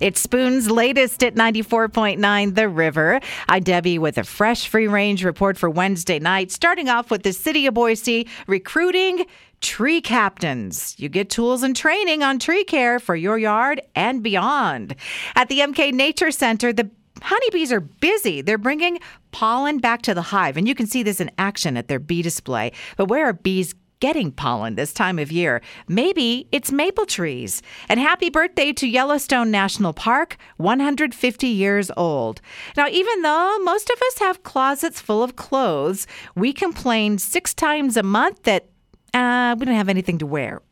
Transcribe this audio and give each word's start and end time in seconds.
It's 0.00 0.20
Spoon's 0.20 0.70
latest 0.70 1.22
at 1.22 1.34
94.9 1.34 2.54
The 2.54 2.68
River. 2.68 3.20
I'm 3.48 3.62
Debbie 3.62 3.98
with 3.98 4.18
a 4.18 4.24
fresh 4.24 4.66
free 4.66 4.88
range 4.88 5.24
report 5.24 5.56
for 5.56 5.70
Wednesday 5.70 6.18
night, 6.18 6.50
starting 6.50 6.88
off 6.88 7.10
with 7.10 7.22
the 7.22 7.32
City 7.32 7.66
of 7.66 7.74
Boise 7.74 8.26
recruiting 8.46 9.24
tree 9.60 10.00
captains. 10.00 10.96
You 10.98 11.08
get 11.08 11.30
tools 11.30 11.62
and 11.62 11.76
training 11.76 12.22
on 12.22 12.40
tree 12.40 12.64
care 12.64 12.98
for 12.98 13.14
your 13.14 13.38
yard 13.38 13.80
and 13.94 14.22
beyond. 14.22 14.96
At 15.36 15.48
the 15.48 15.60
MK 15.60 15.92
Nature 15.92 16.32
Center, 16.32 16.72
the 16.72 16.90
honeybees 17.20 17.70
are 17.70 17.80
busy. 17.80 18.42
They're 18.42 18.58
bringing 18.58 18.98
pollen 19.30 19.78
back 19.78 20.02
to 20.02 20.14
the 20.14 20.22
hive, 20.22 20.56
and 20.56 20.66
you 20.66 20.74
can 20.74 20.86
see 20.86 21.04
this 21.04 21.20
in 21.20 21.30
action 21.38 21.76
at 21.76 21.86
their 21.86 22.00
bee 22.00 22.22
display. 22.22 22.72
But 22.96 23.06
where 23.06 23.26
are 23.26 23.32
bees 23.32 23.74
getting 24.02 24.32
pollen 24.32 24.74
this 24.74 24.92
time 24.92 25.16
of 25.20 25.30
year. 25.30 25.62
Maybe 25.86 26.48
it's 26.50 26.72
maple 26.72 27.06
trees. 27.06 27.62
And 27.88 28.00
happy 28.00 28.30
birthday 28.30 28.72
to 28.72 28.88
Yellowstone 28.88 29.52
National 29.52 29.92
Park, 29.92 30.36
150 30.56 31.46
years 31.46 31.88
old. 31.96 32.40
Now, 32.76 32.88
even 32.88 33.22
though 33.22 33.58
most 33.60 33.90
of 33.90 34.02
us 34.02 34.18
have 34.18 34.42
closets 34.42 35.00
full 35.00 35.22
of 35.22 35.36
clothes, 35.36 36.08
we 36.34 36.52
complain 36.52 37.16
six 37.18 37.54
times 37.54 37.96
a 37.96 38.02
month 38.02 38.42
that 38.42 38.70
uh, 39.14 39.54
we 39.56 39.66
don't 39.66 39.76
have 39.76 39.88
anything 39.88 40.18
to 40.18 40.26
wear. 40.26 40.62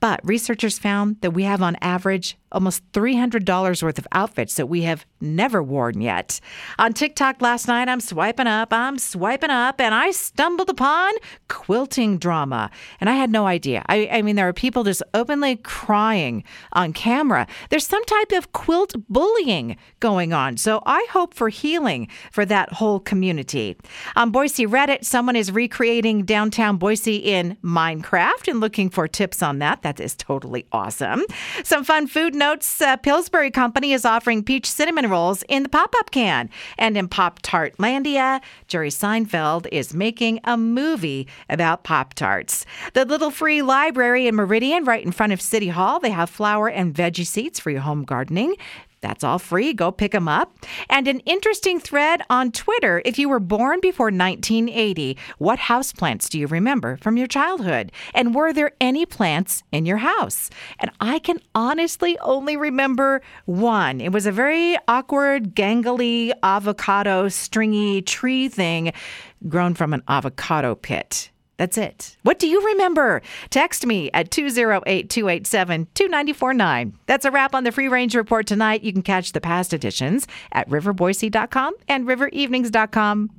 But 0.00 0.20
researchers 0.24 0.78
found 0.78 1.20
that 1.20 1.32
we 1.32 1.42
have 1.42 1.60
on 1.60 1.76
average 1.82 2.38
almost 2.50 2.90
$300 2.92 3.82
worth 3.82 3.98
of 3.98 4.06
outfits 4.12 4.54
that 4.54 4.68
we 4.68 4.82
have 4.82 5.04
never 5.20 5.62
worn 5.62 6.00
yet. 6.00 6.40
On 6.78 6.92
TikTok 6.92 7.42
last 7.42 7.68
night, 7.68 7.88
I'm 7.88 8.00
swiping 8.00 8.46
up, 8.46 8.72
I'm 8.72 8.98
swiping 8.98 9.50
up, 9.50 9.80
and 9.80 9.94
I 9.94 10.10
stumbled 10.10 10.70
upon 10.70 11.12
quilting 11.48 12.18
drama. 12.18 12.70
And 13.00 13.10
I 13.10 13.14
had 13.14 13.30
no 13.30 13.46
idea. 13.46 13.84
I, 13.88 14.08
I 14.10 14.22
mean, 14.22 14.36
there 14.36 14.48
are 14.48 14.52
people 14.52 14.84
just 14.84 15.02
openly 15.14 15.56
crying 15.56 16.44
on 16.72 16.92
camera. 16.92 17.46
There's 17.70 17.86
some 17.86 18.04
type 18.04 18.32
of 18.32 18.52
quilt 18.52 18.94
bullying 19.08 19.76
going 20.00 20.32
on. 20.32 20.56
So 20.56 20.82
I 20.86 21.06
hope 21.10 21.34
for 21.34 21.48
healing 21.48 22.08
for 22.30 22.44
that 22.44 22.72
whole 22.74 23.00
community. 23.00 23.76
On 24.16 24.30
Boise 24.30 24.66
Reddit, 24.66 25.04
someone 25.04 25.36
is 25.36 25.50
recreating 25.52 26.24
downtown 26.24 26.76
Boise 26.76 27.16
in 27.16 27.56
Minecraft 27.62 28.48
and 28.48 28.60
looking 28.60 28.90
for 28.90 29.08
tips 29.08 29.42
on 29.42 29.58
that. 29.58 29.82
That 29.82 30.00
is 30.00 30.14
totally 30.14 30.66
awesome. 30.72 31.24
Some 31.64 31.84
fun 31.84 32.06
food 32.06 32.34
notes 32.34 32.80
uh, 32.80 32.96
Pillsbury 32.96 33.50
Company 33.50 33.92
is 33.92 34.04
offering 34.04 34.42
peach 34.42 34.66
cinnamon 34.70 35.07
rolls 35.10 35.42
in 35.48 35.62
the 35.62 35.68
pop 35.68 35.94
up 35.98 36.10
can. 36.10 36.50
And 36.76 36.96
in 36.96 37.08
Pop 37.08 37.40
Tart 37.42 37.76
Landia, 37.78 38.40
Jerry 38.66 38.90
Seinfeld 38.90 39.66
is 39.72 39.94
making 39.94 40.40
a 40.44 40.56
movie 40.56 41.26
about 41.48 41.84
Pop 41.84 42.14
Tarts. 42.14 42.66
The 42.94 43.04
Little 43.04 43.30
Free 43.30 43.62
Library 43.62 44.26
in 44.26 44.34
Meridian, 44.34 44.84
right 44.84 45.04
in 45.04 45.12
front 45.12 45.32
of 45.32 45.40
City 45.40 45.68
Hall, 45.68 46.00
they 46.00 46.10
have 46.10 46.30
flower 46.30 46.68
and 46.68 46.94
veggie 46.94 47.26
seeds 47.26 47.58
for 47.58 47.70
your 47.70 47.80
home 47.80 48.04
gardening. 48.04 48.54
That's 49.00 49.24
all 49.24 49.38
free. 49.38 49.72
Go 49.72 49.90
pick 49.90 50.12
them 50.12 50.28
up. 50.28 50.52
And 50.88 51.06
an 51.08 51.20
interesting 51.20 51.80
thread 51.80 52.22
on 52.30 52.52
Twitter. 52.52 53.02
If 53.04 53.18
you 53.18 53.28
were 53.28 53.40
born 53.40 53.80
before 53.80 54.06
1980, 54.06 55.16
what 55.38 55.58
houseplants 55.58 56.28
do 56.28 56.38
you 56.38 56.46
remember 56.46 56.96
from 56.98 57.16
your 57.16 57.26
childhood? 57.26 57.92
And 58.14 58.34
were 58.34 58.52
there 58.52 58.72
any 58.80 59.06
plants 59.06 59.62
in 59.72 59.86
your 59.86 59.98
house? 59.98 60.50
And 60.80 60.90
I 61.00 61.18
can 61.18 61.38
honestly 61.54 62.18
only 62.18 62.56
remember 62.56 63.22
one. 63.44 64.00
It 64.00 64.12
was 64.12 64.26
a 64.26 64.32
very 64.32 64.76
awkward, 64.88 65.54
gangly, 65.54 66.32
avocado, 66.42 67.28
stringy 67.28 68.02
tree 68.02 68.48
thing 68.48 68.92
grown 69.46 69.74
from 69.74 69.94
an 69.94 70.02
avocado 70.08 70.74
pit. 70.74 71.30
That's 71.58 71.76
it. 71.76 72.16
What 72.22 72.38
do 72.38 72.48
you 72.48 72.64
remember? 72.64 73.20
Text 73.50 73.84
me 73.84 74.10
at 74.14 74.30
208 74.30 75.10
287 75.10 75.88
2949. 75.92 76.98
That's 77.06 77.24
a 77.24 77.30
wrap 77.30 77.54
on 77.54 77.64
the 77.64 77.72
Free 77.72 77.88
Range 77.88 78.14
Report 78.14 78.46
tonight. 78.46 78.82
You 78.82 78.92
can 78.92 79.02
catch 79.02 79.32
the 79.32 79.40
past 79.40 79.74
editions 79.74 80.26
at 80.52 80.68
riverboise.com 80.70 81.74
and 81.88 82.06
riverevenings.com. 82.06 83.37